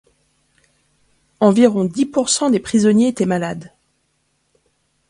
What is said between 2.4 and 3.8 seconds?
des prisonniers étaient malades.